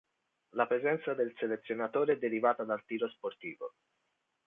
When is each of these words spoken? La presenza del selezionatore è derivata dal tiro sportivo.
La 0.55 0.65
presenza 0.65 1.13
del 1.13 1.31
selezionatore 1.37 2.13
è 2.13 2.17
derivata 2.17 2.63
dal 2.63 2.83
tiro 2.85 3.07
sportivo. 3.07 3.75